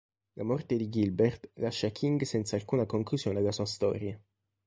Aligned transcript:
La 0.35 0.43
morte 0.43 0.77
di 0.77 0.89
Gilbert 0.89 1.51
lascia 1.57 1.89
King 1.89 2.23
senza 2.23 2.55
alcuna 2.55 2.87
conclusione 2.87 3.37
alla 3.37 3.51
sua 3.51 3.67
storia. 3.67 4.19